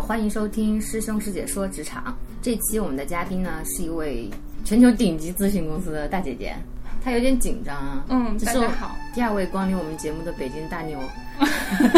[0.00, 2.16] 好，欢迎收听师兄师姐说职场。
[2.40, 4.30] 这期我们的嘉宾呢是一位
[4.64, 6.56] 全球顶级咨询公司的大姐姐，
[7.04, 8.02] 她有点紧张啊。
[8.08, 8.96] 嗯，家好。
[9.14, 10.98] 第二位光临我们节目的北京大妞。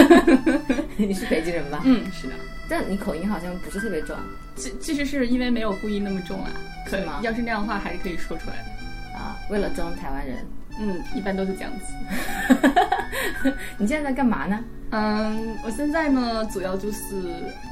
[0.99, 1.81] 你是北京人吧？
[1.85, 2.33] 嗯，是的。
[2.69, 4.17] 但你口音好像不是特别重
[4.57, 6.51] 其其实是因为没有故意那么重啊，
[6.91, 9.17] 可以吗要是那样的话，还是可以说出来的。
[9.17, 10.45] 啊，为了装台湾人。
[10.81, 11.93] 嗯，一般都是这样子。
[13.79, 14.59] 你现在在干嘛呢？
[14.91, 17.15] 嗯，我现在呢，主要就是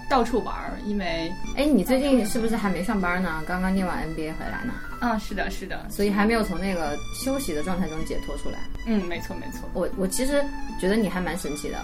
[0.09, 3.43] 到处玩儿，因为哎，你最近是不是还没上班呢？
[3.47, 8.59] 刚刚念完 MBA 回来呢，啊，是的，是的，所以还没有从那个休息的状态中解脱出来。
[8.87, 9.69] 嗯，没错，没错。
[9.75, 10.43] 我我其实
[10.81, 11.77] 觉得你还蛮神奇的，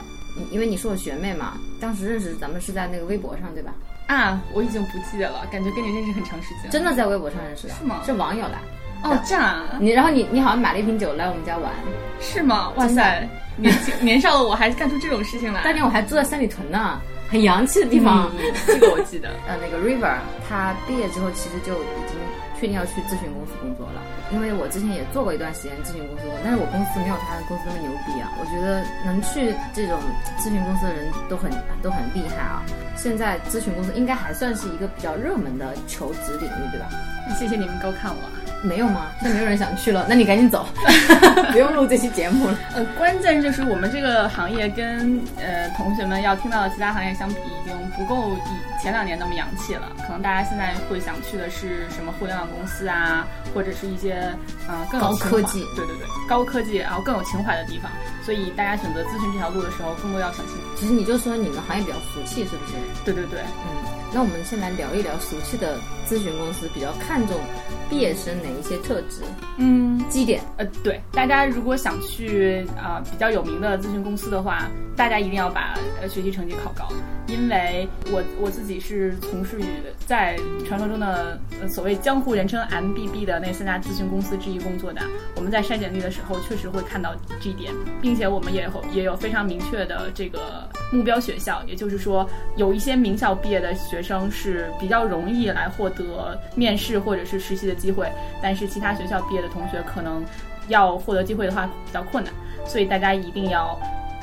[0.50, 3.74] 因为你是我学妹嘛，当时认识咱们是在那个微博上对吧？
[4.06, 6.70] 啊，我已经不记得了，感觉跟你认识很长时间了。
[6.70, 7.74] 真的在微博上认识的？
[7.74, 8.58] 是吗是网友来。
[9.02, 11.70] 哦，这样啊你然后你你好像买了一瓶酒来我们家玩，
[12.20, 12.72] 是吗？
[12.76, 15.62] 哇塞，年轻年少的我还干出这种事情来。
[15.62, 18.30] 当年我还住在三里屯呢，很洋气的地方。
[18.38, 19.28] 嗯，这个我记得。
[19.46, 20.16] 呃，那个 River
[20.48, 22.16] 他毕业之后其实就已经
[22.58, 24.02] 确定要去咨询公司工作了，
[24.32, 28.32] 因为我之前也做过一段时间咨询公司工作，但是我公司没有他的公司那么牛逼啊。
[28.40, 30.00] 我觉得能去这种
[30.40, 31.50] 咨询公司的人都很
[31.82, 32.62] 都很厉害啊。
[32.96, 36.88] 现在咨询公司应该还算是一个比较热门的求职领域，对吧？
[37.38, 38.32] 谢谢你们高看我啊。
[38.62, 39.10] 没有吗？
[39.22, 40.66] 那没有人想去了，那你赶紧走，
[41.52, 42.58] 不用录这期节目了。
[42.74, 49.92] 呃，关键就是我们这个行业跟呃同学们要听到的其他行业相比，已经不够以前两年那么洋气了。
[50.06, 54.14] 可能大家现在会想去的是什么互联网公司啊，或者是一些
[54.68, 57.90] 呃更有科技对对对，高科技，然后更有情怀的地方。
[58.24, 60.62] 所以大家选择咨询这条路的时候，更多要想清楚。
[60.76, 62.72] 其实你就说你们行业比较俗气，是不是？
[63.04, 67.38] 对对对，嗯，那我们先来聊一聊俗气的咨询公司比较看重
[67.88, 69.22] 毕业生哪一些特质、
[69.58, 70.40] 嗯，基点。
[70.56, 76.88] 呃，对，大家如果想去啊、比较有名的咨询公司的话，大家一定要把呃学习成绩考高，
[77.26, 79.64] 因为我我自己是从事于
[80.06, 81.36] 在传说中的、
[81.68, 85.00] 所谓江湖人称 MBB 的那三家咨询公司之一工作的。
[85.34, 92.24] 我们在筛简历的时候，确实会看到这一点，并且我们也有也有非常明确的这个目标学校，也就是说，
[92.56, 98.08] 有一些名校毕业的学生是比较容易来获得面试或者是实习的机会，
[98.40, 100.24] 但是其他学校毕业的同学可能
[100.68, 102.32] 要获得机会的话比较困难，
[102.64, 103.76] 所以大家一定要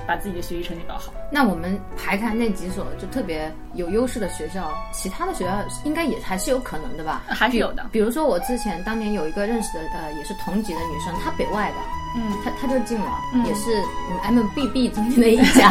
[0.08, 1.12] 把自己的学习成绩搞好。
[1.32, 5.52] 那我们排开那几所就特别有优势的学校，其他的学校
[5.84, 7.24] 应该也还是有可能的吧？
[7.28, 11.78] 还是有的比比如说我之前当年有一个认识的呃也是同级的女生，她北外的，
[12.16, 13.46] 嗯，他他就进了，嗯。
[13.46, 13.72] 也是
[14.10, 15.70] 我们 MBB 中间的一家，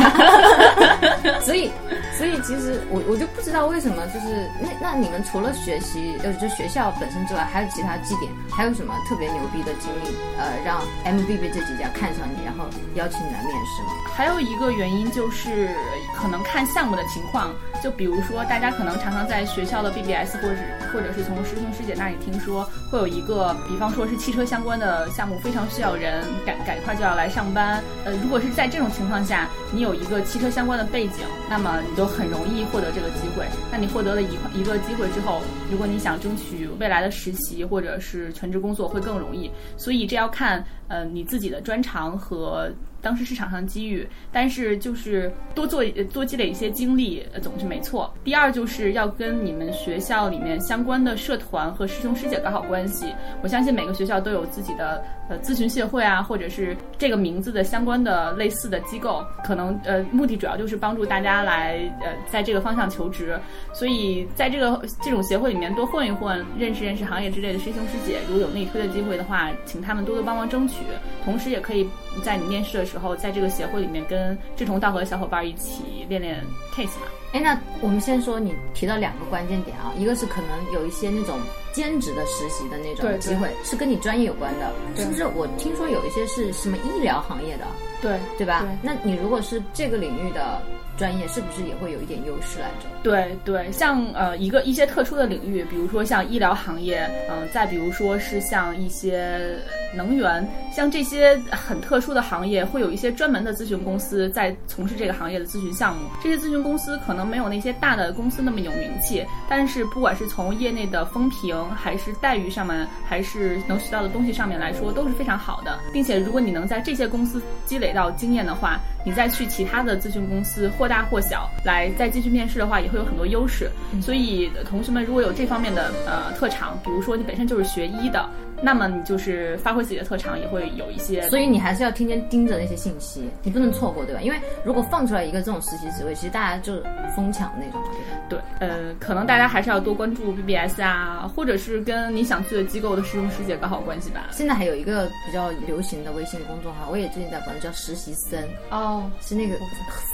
[1.41, 1.71] 所以
[2.17, 13.93] 所以其实我我就不知道为什么就是那那你们除了学习呃就学校本身之外，还有其他绩点，还有什么特别牛逼的经历呃让 MBB 这几家看上你，然后邀请你来面试吗？
[14.15, 15.71] 还有一个原因就是
[16.15, 17.51] 可能看项目的情况，
[17.83, 27.83] 就比如说大家可能常常在学校的 BBS 或者是或者是从师兄师姐那里听说会有一个，比方说是汽车相关的项目，非常需要人，赶赶快就要来上班。
[28.05, 33.47] 呃，如果是在这种情况下，你有一个汽车相关的背景，那么你就很容易获得这个机会。
[33.71, 39.51] 那你获得了一一个机会之后，如果你想争取未来的实习或者是全职工作，会更容易。
[39.77, 42.71] 所以这要看呃你自己的专长和
[43.03, 48.13] 当时市场上机遇，但是就是多做多积累一些经历，呃总是没错。
[48.25, 53.07] 第二就是要跟你们学校里面相关的社团和师兄师姐搞好关系。
[53.43, 63.39] 我相信每个学校都有自己的呃咨询协会啊，或者是这个名字的相关的类似的机构，可能呃目的主要就是帮助大家来呃在这个方向求职。
[63.73, 70.77] 所以在这个这种协会里面多混一混，认识认识行业之类的师兄师姐，如果有内推的机会的话，请他们多多帮忙争取。
[71.25, 71.89] 同时，也可以
[72.23, 76.45] 在你面试的时时候，在这个协会里面跟志同道合的小伙伴一起练练
[76.75, 77.07] case 嘛。
[77.33, 81.39] 哎，那我们先说你提到两个关键点啊，一个是可能有一些那种
[81.73, 85.27] 兼职的实习的那种机会，是跟你专业有关的，是不是？
[85.27, 87.65] 我听说有一些是什么医疗行业的，
[88.01, 88.61] 对对吧？
[88.61, 90.61] 对那你如果是这个领域的
[90.97, 92.89] 专业，是不是也会有一点优势来着？
[93.03, 99.57] 对对，像呃一个一些特殊的领域，比如说像医疗行业，嗯、再比如说是像一些
[99.97, 106.09] 能源，像这些很特殊的行业，会有一些专门的咨询公司在从事这个行业的咨询项目。
[106.23, 115.79] 这些咨询公司可能没有那些大的公司那么有名气，但是不管是从业内的风评，还是待遇上面，还是能学到的东西上面来说，都是非常好的。
[115.93, 123.71] 并且如果你能在这些公司积累到经验的话，你再去其他的咨询公司，或大或小，来再继续面试的话，也会有很多优势。
[124.01, 128.29] 所以同学们如果有这方面的呃特长，比如说你本身就是学医的，
[128.63, 131.29] 那么你就是发挥自己的特长，也会有一些。
[131.29, 134.21] 所以你还是要天天盯着那些信息，你不能错过，对吧？
[134.23, 136.81] 因为如果放出来一个这种实习职位，其实大家就
[137.15, 137.89] 疯抢那种嘛，
[138.29, 138.45] 对吧？
[138.61, 144.29] 对，呃，可能大家还是要多关注 BBS 啊，或者是跟你想去的机构的师兄师姐搞好关系吧。
[144.31, 149.57] 现在还有一个比较流行的微信公众号，我也最近在关注，叫实习生哦，是那个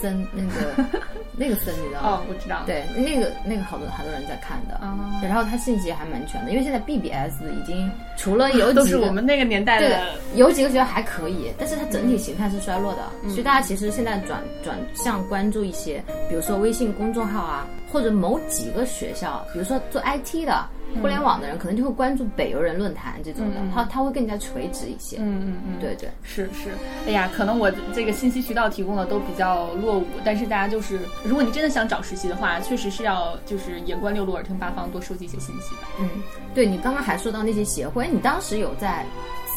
[0.00, 0.85] 森那个
[1.37, 2.09] 那个森，你知道吗？
[2.09, 2.62] 哦，我知道。
[2.67, 13.31] 对，那个那个好多好多人在看的，哦然后它信息还蛮全的，因为现在 BBS 已经除了 有都几个是我们那个年代对的，有几个学校还可以，但是它整体形态是衰落的，嗯。
[13.31, 20.64] 所以大家其实现在转转向关注一些，比如说微信公众号啊，或者某几个学校，比如说做 IT 的、
[21.00, 23.71] 互联网的人，可能就会关注北邮人论坛这种的，嗯。
[23.75, 25.17] 它它会更加垂直一些。
[25.19, 26.71] 嗯嗯嗯，对对，是是，
[27.06, 35.89] 哎呀，可能我这个信息渠道提供的都比较落伍，但是大家就是，如果你真的想找实习的话，确实是要就是眼观六路，耳听八方，多收集一些信息吧。
[36.00, 36.09] 嗯，
[36.55, 39.05] 对你刚刚还说到那些协会，你当时有在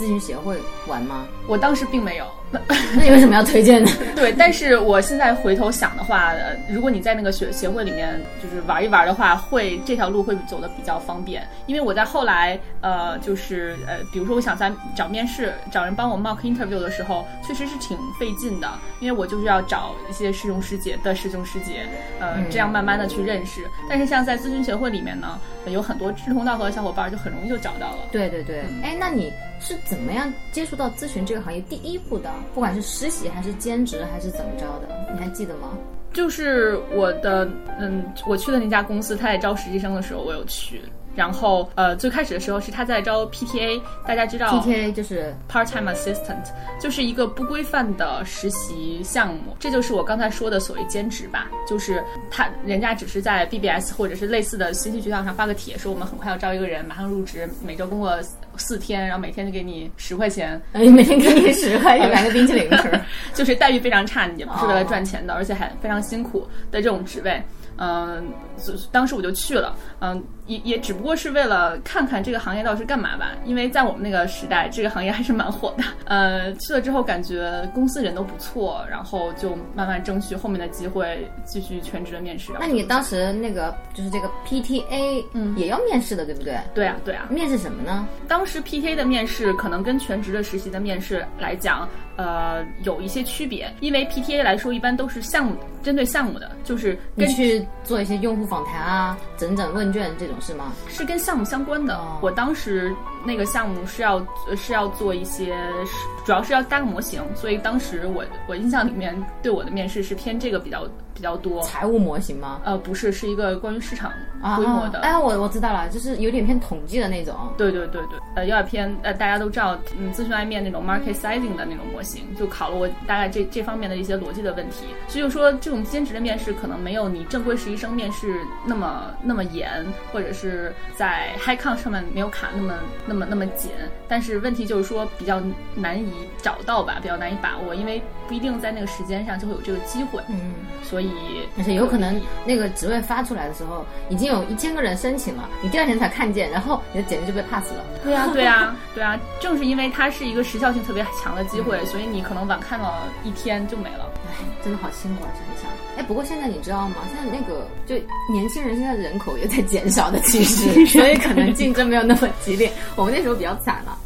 [0.02, 0.58] 咨询协会
[0.88, 1.28] 玩吗？
[1.48, 2.60] 我当时并没有，那
[3.04, 3.92] 你为什么要推荐呢？
[4.16, 11.48] 对，但是我现在回头想的话，呃如果你在那个学协会里面就是玩一玩的话，会这条路会走的比较方便。
[11.68, 18.68] 因为我在后来，呃，就是呃，比如说我想在找面试、找人帮我 mock interview 的时候，确实是挺费劲的，
[19.00, 21.86] 因为我就是要找一些师兄师姐的师兄师姐，
[22.20, 23.68] 呃，嗯这样慢慢的去认识。
[23.88, 27.98] 但是像在咨询协会里面呢，有很多志同道合的小伙伴，就很容易就找到了。
[28.12, 32.30] 对对对，哎，那你是怎么样接触到咨询这个行业第一步的？
[32.54, 35.78] 不管是实习还是兼职还是怎么着的，你还记得吗？
[36.12, 37.48] 就是我的，
[37.80, 40.82] 嗯，我去的那家公司，他在招实习生的时候，我有去。
[41.16, 46.44] 然后，呃，最开始的时候是他在招 PTA，大家知道 PTA 就是 part-time assistant，
[46.80, 49.56] 就是一个不规范的实习项目。
[49.60, 58.18] 这就是我刚才说的所谓兼职吧，就是他人家只是在 BBS 或者是类似的信息渠道上发个帖，说我们很快要招一个人，马上入职，每周工作
[58.58, 62.92] 四天，然后每天就给你十块钱，哎，每天给你十块钱，买个冰淇淋吃。
[63.34, 67.42] 就是待遇非常差，也不是为了赚钱的，而且还非常辛苦的这种职位。
[67.78, 68.51] 嗯，所
[68.92, 75.84] 当时我就去了，嗯，也也只不过是为了看看这个行业到底是干嘛吧，因为在我们那个时代，这个行业还是蛮火的。
[76.06, 82.52] 呃，去了之后感觉公司人都不错，然后就慢慢争取后面的机会，继续全职的面试。
[82.60, 86.58] 那你当时那个就是这个 PTA，嗯也要面试的，对不对？
[86.74, 88.08] 对啊，对啊，面试什么呢？
[88.28, 91.88] 当时 PTA 的面试可能跟全职的实习的面试来讲，
[92.18, 100.74] 呃，有一些区别，因为 PTA 来说一般都是项目针对项目的，就是跟你去做一些用户访谈啊，整整问卷这种是吗？
[100.90, 101.96] 是跟项目相关的。
[101.96, 102.94] 哦我当时
[103.24, 105.56] 那个项目是要呃是要做一些，
[105.86, 105.96] 是
[106.26, 111.62] 主要是要搭个模型，所以当时我我印象里面对我的面试是偏这个比较比较多。
[111.64, 112.62] 财务模型吗？
[112.66, 114.12] 呃，不是，是一个关于市场
[114.42, 115.00] 啊规模的。
[115.00, 117.36] 哎，我我知道了，就是有点偏统计的那种。
[117.58, 124.86] 对对对对，呃，有点偏呃，大家都知道，嗯，咨询外面那种 market sizing 的那种模型，就考了我大概这这方面的一些逻辑的问题。
[125.08, 132.74] 所以就说，这种兼职的面试可能没有你正规实习生面试那么那么严，或者是在 high count 上面没有卡那么
[133.06, 133.72] 那么那么紧。
[134.08, 135.42] 但是问题就是说比较
[135.76, 136.12] 难以
[136.42, 140.22] 找到吧，比较难以把握，因为不一定在那个时间上就会有这个机会。
[140.30, 140.54] 嗯，
[140.84, 141.11] 所以
[141.58, 147.84] 而且有可能那个职位发出来的时候，已经有一千个人申请了，你第二天才看见，然后你的简历就被 pass 了。
[148.04, 154.10] 对啊，对啊，对啊，正是因为它是一个时效性特别强的机会，所以你可能晚看了一天就没了。
[154.28, 155.30] 哎，真的好辛苦啊！
[155.34, 156.96] 想一想，哎，不过现在你知道吗？
[157.14, 157.96] 现在那个就
[158.32, 162.72] 年轻人现在人口也在减少的趋势，所以可能竞争没有那么激烈。
[162.96, 163.98] 我们那时候比较惨了，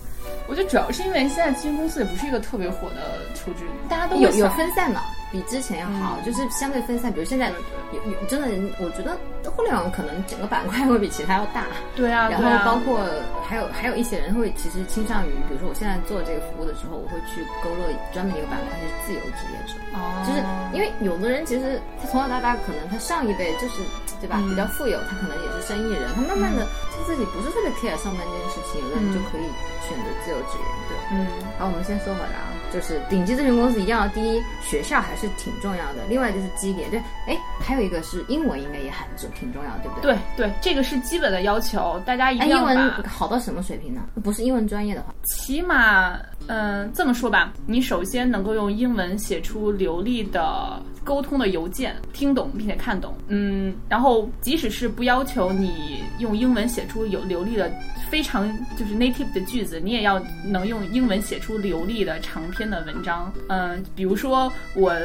[0.47, 5.03] 我觉得主要是因为现在咨询公司也不是一个特别火的求职，大家都有有分散了，
[5.35, 7.11] 比之前要好，嗯就是相对分散。
[7.11, 7.51] 比如现在
[7.91, 8.47] 有有真的，
[8.79, 9.17] 我觉得
[9.51, 11.65] 互联网可能整个板块会比其他要大。
[11.93, 13.03] 对啊，然后包括
[13.43, 20.39] 还有还有一些人会其实倾向于，比如说我现在做这个服务的时候，我会去勾勒专门一个板块是自由职业者，哦就是
[20.71, 23.83] 因为有的人其实他从小到大可能他上一辈就是
[24.23, 26.63] 对吧、嗯比较富有，他可能也是生意人，他慢慢的
[26.95, 29.43] 他自己不是特别 care 上班这件事情，有的人嗯就可以
[29.83, 30.95] 选择自由职业，对。
[31.11, 31.27] 嗯，
[31.59, 40.13] 好，我们先说回来啊，就是顶级咨询公司一定要，第一学校还是挺重要的，另外就是基点，对，哎，还有一个是英文应该也很重挺重要，对不对？
[40.35, 44.01] 对对，这个是基本的要求，大家一哎，定要英文，好到什么水平呢？
[44.21, 57.71] 不是英文专业的话，起码，嗯、这么说吧，你首先能够用英文写出流利的沟通的邮件，听懂并且看懂，嗯，然后即使是不要求你用英文写出有流利的
[58.09, 63.31] 非常就是 native 的句子，你也要能用英文写出流利的长篇的文章。
[63.49, 64.95] 嗯、比如说我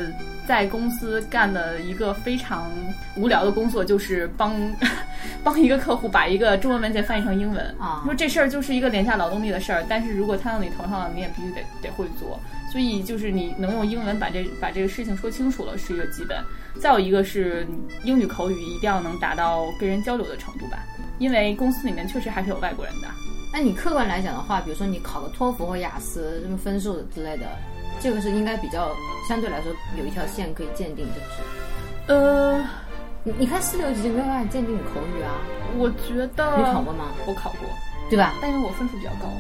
[0.47, 2.71] 在公司干的一个非常
[3.17, 4.55] 无聊的工作，就是帮
[5.45, 7.65] 帮一个客户把一个中文文件翻译成英文。
[7.79, 8.03] 啊。
[8.05, 12.39] 说这事儿就是一个廉价劳动力的事儿，但是如果摊到你头上了，你也必须得得会做。
[12.71, 16.39] 所以就是你能用英文把这把这个事情说清楚了是一个基本，
[16.81, 17.67] 再有一个是
[18.05, 20.79] 英语口语一定要能达到跟人交流的程度吧，
[21.19, 23.09] 因为公司里面确实还是有外国人的。
[23.53, 27.47] 那你客观来讲的话，比如说你考个托福或雅思，什么分数之类的，
[28.01, 28.93] 这个是应该比较
[29.29, 32.15] 相对来说有一条线可以鉴定，是不是？
[32.15, 32.65] 呃，
[33.25, 35.35] 你你看四六级就没有办法鉴定你口语啊，
[35.77, 37.07] 我觉得你考过吗？
[37.27, 37.69] 我考过，
[38.11, 38.35] 对吧？
[38.43, 39.31] 但是我分数比较高，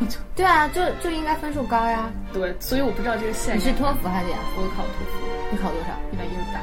[0.00, 2.10] 我 就对啊，就就应该分数高呀。
[2.32, 4.56] 对，所以我不知道这个线你是托福还是雅思？
[4.56, 5.92] 我考托福你考多少？
[6.10, 6.60] 一百一十八，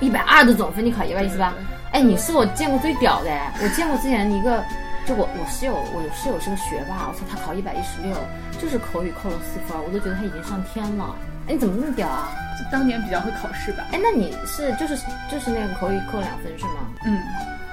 [0.00, 1.54] 一百二的总分，你考一百一十八。
[1.92, 3.50] 哎，你是我见过最屌的哎！
[3.62, 4.62] 我见过之前一个，
[5.06, 8.14] 就我我室友，我室友是个学霸，我操，他考一百一十六，
[8.60, 11.16] 就是口语扣了四分，我都觉得他已经上天了。
[11.48, 12.28] 哎，你怎么那么屌啊？
[12.58, 13.84] 就当年比较会考试吧。
[13.92, 14.96] 哎，那你是就是
[15.30, 16.90] 就是那个口语扣两分是吗？
[17.06, 17.22] 嗯，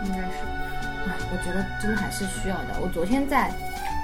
[0.05, 0.62] 应该是。
[1.07, 2.79] 哎，我觉得真的还是需要的。
[2.81, 3.51] 我昨天在，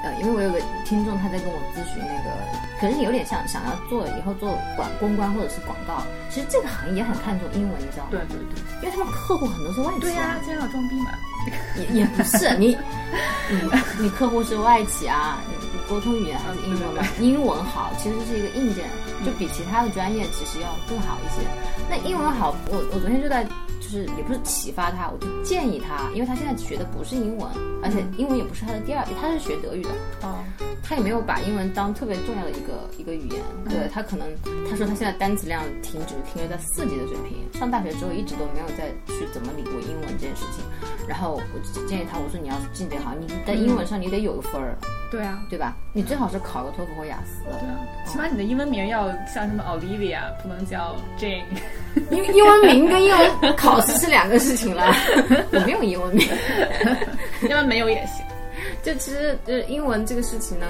[0.04, 2.30] 呃，因为我有个听众他在跟我咨询那个，
[2.80, 8.10] 可能有点像想要做以后做广公关或者是广告，其实这个行业也很看重英文，你知道吗？
[8.12, 8.60] 对对对。
[8.82, 10.00] 因为他们客户很多是外企、啊。
[10.02, 11.12] 对呀、今天要装逼嘛。
[11.78, 12.78] 也也不是你，
[13.50, 13.62] 你
[13.98, 15.42] 你客户是外企啊，
[15.90, 17.04] 沟通语言还是英文嘛？
[17.20, 18.88] 英文好其实是一个硬件，
[19.26, 21.48] 就比其他的专业其实要更好一些。
[21.90, 23.44] 那英文好，我我昨天就在
[23.82, 27.50] 就是也不是启发他，我就建议他，因为他现在学的不是英文，
[27.82, 29.90] 而且英文也不是他的第二，他是学德语的。
[30.22, 30.38] 哦。
[30.90, 34.28] 他也没有把英文当特别重要的一个一个语言，对他可能
[34.68, 40.66] 他说他现在单词量停止停留在四级的水平，上大学之后一直都没有再去怎么理过英文这件事情。
[41.08, 44.76] 然后我就建议他，我说你要进得好，你在英文上你得有个分儿，
[45.12, 45.76] 对啊，对吧？
[45.94, 47.78] 你最好是考个托福或雅思，对啊，
[48.08, 51.44] 起码你的英文名要像什么 Olivia，不能叫 Jane。
[52.10, 54.92] 英英文名跟英文考试是两个事情了，
[55.54, 56.28] 我没有英文名，
[57.48, 58.26] 英文没有也行。
[58.84, 60.66] 就其实呃英文这个事情呢，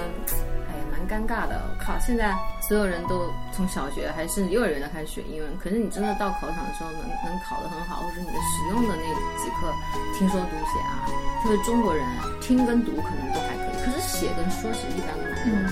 [0.68, 1.62] 哎呀蛮尴尬的。
[1.70, 9.04] 我靠，现在所有人都从小学还是幼儿园就开始学英文，可是你真的到考场的时候能能考得很好，或者你的实用的那
[9.38, 9.72] 几课
[10.18, 11.06] 听说读写啊，
[11.42, 12.04] 特别中国人
[12.40, 15.68] 听跟读可能都还可以，可是写跟说是一般的蛮多的。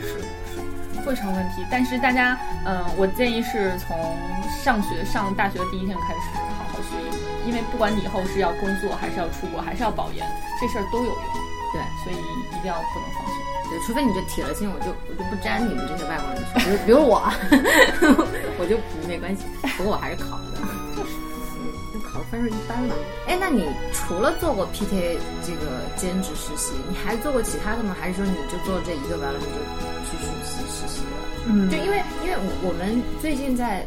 [0.00, 4.16] 是是会成问题，但是大家嗯、呃我建议是从
[4.64, 6.20] 上学上大学的第一天开始
[6.58, 10.26] 好好学英文，因为不管你以后是要工作还是要出国还是要保研，
[10.58, 11.43] 这事儿都有用。
[11.74, 13.34] 对，所以一定要不能放松。
[13.68, 17.18] 对，除非你就铁了心，我就我就不沾你们这些外国人比如比如我，
[18.60, 18.78] 我就
[19.08, 19.42] 没关系。
[19.76, 22.94] 不过我还是考了的，嗯，就考的分数一般吧。
[23.26, 27.96] 哎，那你除了做过 PTA 这个兼职实习，你还做过其他的吗？
[27.98, 29.58] 还是说你就做这一个完了你就
[30.06, 31.18] 去实习实习了？
[31.46, 33.84] 嗯就因为因为我我们最近在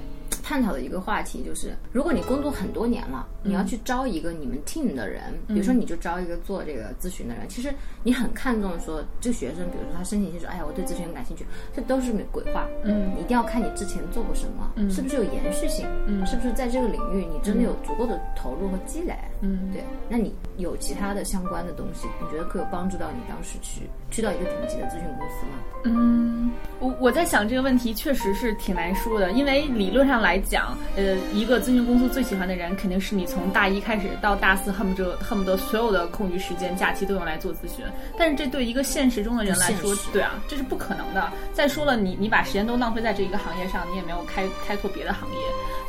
[0.47, 7.69] 探讨的一个话题就是，如果你工作很多年了，你要去招一个你们 team 的人，比如说你就招一个做这个咨询的人，其实
[8.01, 12.65] 你很看重说这个学生，比如说他申请进去说，哎呀，我对咨询很感兴趣，这都是鬼话。
[12.83, 13.11] 嗯。
[13.13, 14.89] 你一定要看你之前做过什么，嗯。
[14.89, 16.25] 是不是有延续性，嗯。
[16.25, 19.13] 是不是在这个领域你真的有足够的投入和积累。
[19.41, 25.59] 嗯，对，那你有其他的相关的东西，你觉得可以帮助到你当时去去到一个顶级的咨询公司吗？
[25.83, 37.85] 嗯，我我在想这个问题确实是挺难说的，因为理论上来讲，呃，一个咨询公司最喜欢的人肯定是你从大一开始到大四，恨不得恨不得所有的空余时间、假期都用来做咨询。
[38.17, 41.31] 但是这对一个现实中的人来说对啊，这是不可能的。
[41.53, 45.37] 再说了，你你把时间都浪费在这一个行业上，你也没有开开拓别的行业。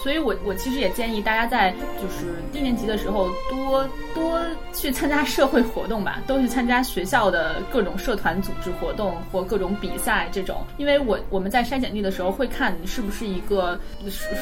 [0.08, 4.40] 所以我我其实也建议大家在就是低年级的时候多多
[4.72, 10.64] 去参加社会活动吧，多去参加学校的各种社团组织活动或各种比赛这种。
[10.78, 13.78] 因为我我们在筛简历的时候会看你是不是一个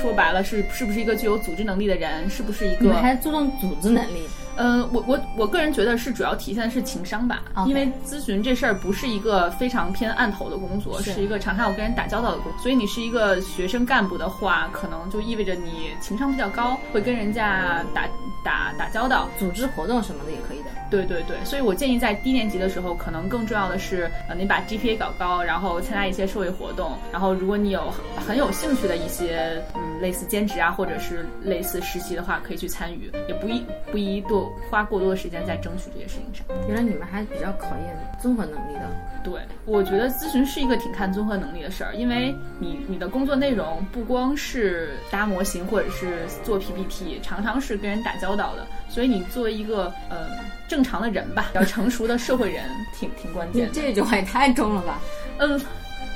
[0.00, 4.22] 说白了是是不是一个具有组织能力的人，是不是一个你还注重组织能力？
[4.56, 7.42] 呃，我我我个人觉得是主要体现的是情商吧。
[7.66, 11.12] 因为咨询这事儿不是一个非常偏案头的工作，是。
[11.12, 18.06] 是一个常常要跟人打交道的工作，所以你是一个学生干部的话，可能就意味着你情商比较高，会跟人家打
[18.44, 19.28] 打打交道。
[19.38, 20.64] 组织活动什么的也可以的。
[20.90, 36.46] 对对对，所以我建议在低年级的时候，可能更重要的是，呃，你把 GPA 搞高，然后参加一些社会活动，然后如果你有很很有兴趣的一些，嗯，类似兼职啊，或者是类似实习的话，可以去参与，也不宜不宜多花过多的时间在争取这些事情上。
[36.68, 38.90] 原来你们还比较考验综合能力的。
[39.24, 50.28] 对，我觉得咨询是一个挺看综合能力的事儿，因为你你的工作内容不光是搭模型或者是做 PPT，常常是跟人打交道的，所以你作为一个呃
[50.68, 53.72] 正常的人吧，比较成熟的社会人，挺挺关键的。
[53.72, 55.00] 这句话也太重了吧？
[55.38, 55.60] 嗯，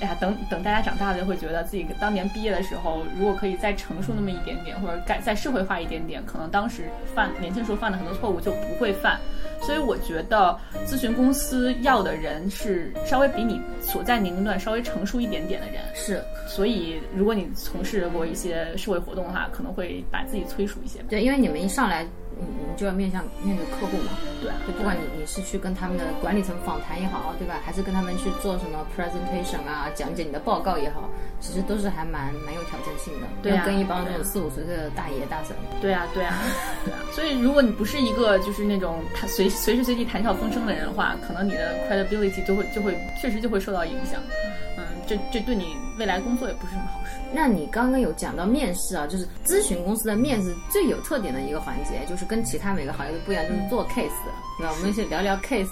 [0.01, 9.19] 哎呀，等等大家长大了，就会觉得自己当年毕业的时候，如果可以再成熟那么一点点，或者改再社会化一点点，可能当时犯年轻时候犯的很多错误就不会犯。
[9.63, 15.83] 所以我觉得咨询公司要的人是稍微比你所在年龄段稍微成熟一点点的人。
[15.95, 21.01] 是，所以如果你从事过一些社会活动的话，可能会把自己催熟一些。
[21.11, 22.07] 对，因为你们一上来。
[22.39, 27.61] 你你就要面向面对客户嘛，对，就不管你你是去跟他们的管理层访谈也好，对吧？
[27.65, 31.09] 还是跟他们去做什么 presentation 啊，讲解你的报告也好，
[31.41, 33.27] 其实都是还蛮蛮有挑战性的。
[33.43, 35.55] 对啊，跟一帮这种四五十岁的大爷大婶。
[35.81, 36.39] 对啊，对啊，
[36.85, 37.01] 对啊。
[37.13, 44.21] 所以如果你不是一个就是那种谈随随时随地谈笑风生的人的话，可能你的 credibility 就会就会确实就会受到影响。
[44.79, 47.10] 嗯，这这对你未来工作也不是什么好事。
[47.33, 54.11] 那你刚刚有讲到面试啊，就是咨询公司的面试最有特点的一个环节，就是跟其他每个行业都不一样，就是做 case，
[54.59, 54.73] 对吧？
[54.77, 55.69] 我们先聊聊 case。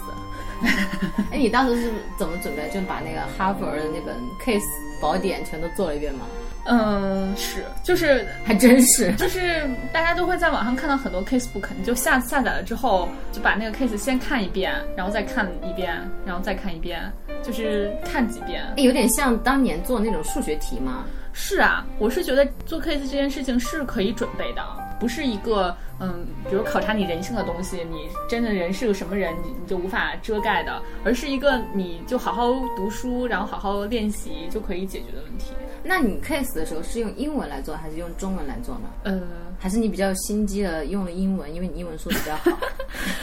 [1.31, 2.69] 哎，你当时是怎么准备？
[2.73, 4.61] 就把那个哈佛的那本 case
[5.01, 6.25] 宝典全都做了一遍吗？
[6.65, 17.01] 嗯，是，就是还真是，就是大家都会在网上看到很多 case book，你就下下载了之后，就把那个 case 先看一遍，然后再看一遍，然后再看一遍，
[17.41, 18.63] 就是看几遍。
[18.75, 21.05] 有点像当年做那种数学题吗？
[21.41, 24.61] 是啊，我是觉得做 case 这件事情是可以准备的，
[24.99, 35.53] 不是一个嗯，比如考察你人性的东西，你真的人是个什么人，你你就无法遮盖的，而是一个你就好好读书，然后好好练习就可以解决的问题。
[35.81, 38.89] 那你 case 的时候是用英文来做，还是用中文来做呢？
[39.03, 39.21] 呃，
[39.57, 42.59] 还是你比较心机的用了英文，因为你英文说的比较好。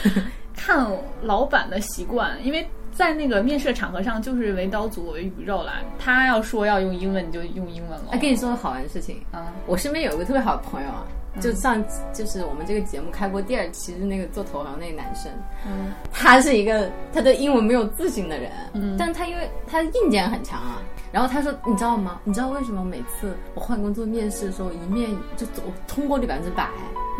[0.57, 2.67] 看老板的习惯，因为。
[2.97, 5.73] 在那个面试场合上，就是为刀俎，我为鱼肉了。
[5.99, 8.05] 他要说要用英文，你就用英文了。
[8.09, 11.05] 哎，跟你说个好玩的事情啊，我身边有一个特别好的朋友啊，
[11.39, 15.31] 就上就是我们这个节目开播第二期的那个做投行那个男生，
[15.67, 20.81] 嗯，他是一个他对英文没有自信的人，嗯，但他因为他的硬件很强啊。
[21.09, 22.19] 然后他说，你知道吗？
[22.23, 26.67] 你知道为什么每次我换工作面试的时候，一面就走通过率百分之百？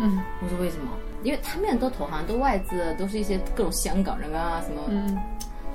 [0.00, 0.90] 嗯，我说为什么？
[1.22, 5.20] 因为他面都投行，都外资，都是一些各种香港人啊什么。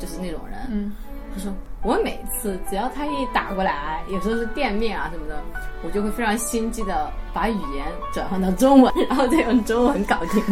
[0.03, 0.05] 嗯。
[0.05, 0.91] 就是那种人，嗯，
[1.34, 1.51] 他说
[1.82, 5.41] 我每次只要他一打过来，有时候是店面啊什么的，
[5.84, 10.43] 我就会非常心机的把语言转换到中文，然后再用中文搞定。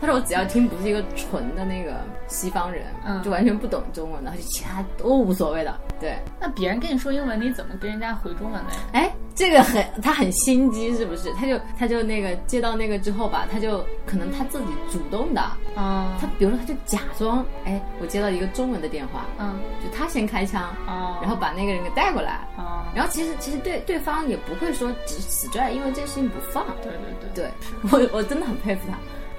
[0.00, 1.92] 他说我只要听不是一个纯的那个
[2.28, 5.74] 西方人，嗯，就完全不懂中文的，就其他都无所谓的。
[5.98, 8.70] 对，那别人跟你说英文，你怎么跟人家回中文呢？
[8.92, 11.32] 哎，这个很他很心机是不是？
[11.34, 15.40] 他就他就那个接到那个之后吧，他就可能他自己主动的
[15.74, 26.66] 啊，他比如说他就假装哎，我接到一个中文的电话，嗯，就他先开枪啊，然后把那个人给带过来啊，然后其实其实对对方也不会说死死拽，因为这个事情不放。
[26.82, 27.50] 对对对，
[27.90, 28.98] 对 我我真的很佩服他。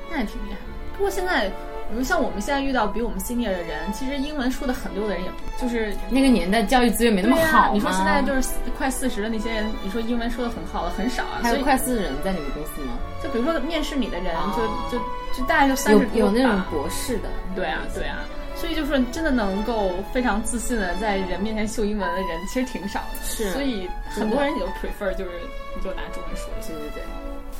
[0.09, 0.57] 那也挺厉害。
[0.95, 7.71] 不过现在，比如像我们现在遇到比我们 senior 的人，其实英文说的很溜的人，也就是那个年代教育资源没那么好。
[7.71, 11.39] 你说现在就是快四十的那些人，你说英文说的很好的很少啊。
[11.43, 12.97] 还有快四十人在你们公司吗？
[13.23, 15.03] 就比如说面试你的人，就就
[15.37, 17.29] 就大概就三十有有那种博士的。
[17.55, 23.19] 对啊对啊，所以就是真的能够非常自信的在人面前秀英文的人，其实挺少的。
[23.23, 23.51] 是。
[23.51, 25.31] 所以很多人也都 prefer 就是
[25.75, 26.49] 你就拿中文说。
[26.67, 27.03] 对对对，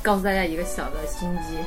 [0.01, 1.57] 告诉大家一个小的心机。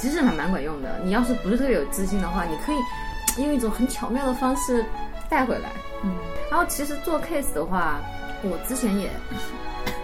[0.00, 0.98] 其实还蛮管用的。
[1.04, 4.84] 你要是不是特别有自信的话，你可以用一种很巧妙的方式
[5.28, 5.68] 带回来。
[6.02, 6.14] 嗯，
[6.50, 8.00] 然后其实做 case 的话，
[8.42, 9.10] 我之前也，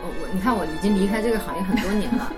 [0.03, 2.31] 我我你看我已经离开这个行业很多年了。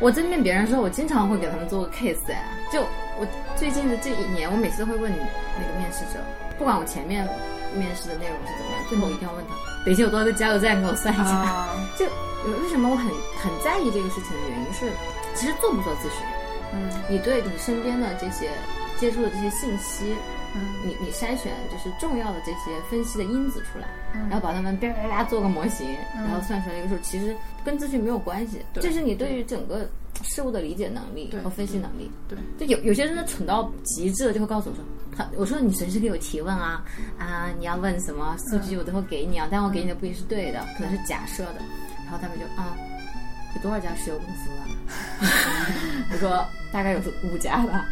[0.00, 2.18] 我针对别人说，我经常会给他们做个 case。
[2.28, 2.82] 哎，就
[3.18, 6.18] 我最近的这一年，我每次都会问那个面试者，
[6.58, 7.26] 不管我前面
[7.74, 11.68] 面试的内容是怎么样，最后一定要问他，北京有多少个加油站，给我算一下。
[11.98, 12.06] 就
[12.62, 13.06] 为什么我很
[13.38, 14.90] 很在意这个事情的原因是，
[15.34, 16.22] 其实做不做咨询。
[16.72, 18.50] 嗯，你对你身边的这些
[18.98, 20.14] 接触的这些信息，
[20.54, 29.88] 嗯，你你筛选就是重要的这些分析的因子出来，嗯，然后把它们叭叭叭做个模型，然后算出来一个数，其实跟资讯没有关系，这是你对于整个
[30.22, 32.10] 事物的理解能力和分析能力。
[32.28, 34.84] 对，就有有些人蠢到极致了，就会告诉我说，
[35.16, 36.84] 他我说你随时可以有提问啊
[37.18, 41.60] 啊，你要问什么数据我都会给你啊，但我给你的不一定是对的，可能是假设的，
[42.04, 42.76] 然后他们就啊。
[43.54, 44.68] 有多少家石油公司啊？
[46.12, 47.84] 我说大概有五家吧。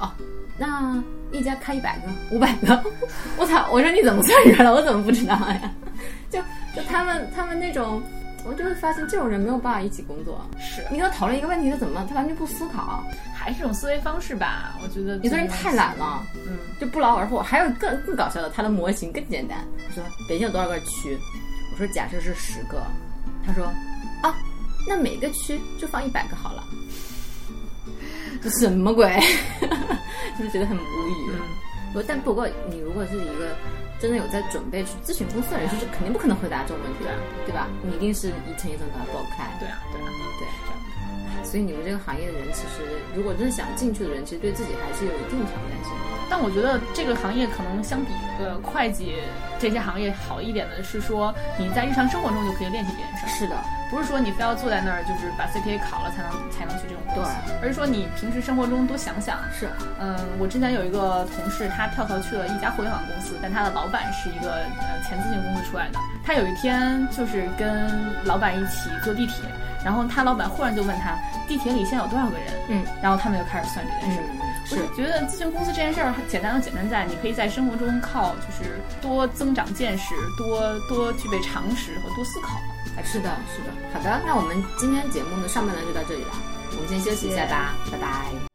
[0.00, 0.10] 哦，
[0.58, 2.82] 那一家开一百个、五百个，
[3.36, 3.68] 我操！
[3.70, 4.72] 我说你怎么算出来的？
[4.74, 5.70] 我怎么不知道呀？
[6.30, 6.40] 就
[6.74, 8.02] 就他们他们那种，
[8.44, 10.44] 我就会发现这种人没有办法一起工作。
[10.58, 13.04] 是，你跟他讨论一个问题，他怎么他完全不思考？
[13.34, 14.74] 还是这种思维方式吧？
[14.82, 17.40] 我觉得有的人太懒了，嗯，就不劳而获。
[17.42, 19.58] 还有更更搞笑的，他的模型更简单。
[19.86, 21.16] 我说北京有多少个区？
[21.72, 22.82] 我说假设是十个。
[23.46, 23.66] 他说
[24.22, 24.34] 啊。
[24.86, 26.64] 那每个区就放一百个好了，
[28.42, 29.08] 这什么鬼？
[30.36, 31.30] 是不是觉得很无语？
[31.32, 31.40] 嗯，
[31.92, 33.56] 不，但不过你如果是一个
[34.00, 37.10] 真的有在准备去咨询公司的人，就是肯定不可能回答这种问题的，
[37.46, 37.68] 对吧？
[37.82, 39.56] 你一定是一层一层把它剥开。
[39.60, 40.48] 对啊，对啊，对，
[41.54, 42.82] 所以你们这个行业的人，其实
[43.14, 46.26] 如果真的想进去的人，其实对自己还是有一定挑战性的。
[46.28, 49.14] 但我觉得这个行业可能相比呃会计
[49.56, 53.28] 这些行业好一点的是说，你在日常生活中就可以练习这件事儿。
[53.30, 53.54] 是的，
[53.88, 57.30] 不是说你非要坐在那儿就是把 CPA 考了才能才能去这种公司，
[57.62, 59.38] 而是说你平时生活中多想想。
[59.54, 64.50] 是，嗯，我之前有一个同事，他跳槽去了一家互联网公司，但他的老板是一个
[64.82, 66.00] 呃前咨询公司出来的。
[66.26, 67.86] 他有一天就是跟
[68.24, 69.44] 老板一起坐地铁，
[69.84, 72.46] 然后他老板忽然就问他，地铁里现在有多少个人？
[72.68, 74.24] 嗯，然后他们就开始算这件事儿。
[74.32, 82.58] 嗯，我是觉得咨询公司这件事儿简单就简单在，你可以在生活中靠就是多增长见识，多多具备常识和多思考。
[83.04, 83.70] 是的，是的。
[83.92, 86.30] 好的，那我们今天节目的上半段就到这里了，
[86.70, 88.53] 我们先休息一下吧，拜拜。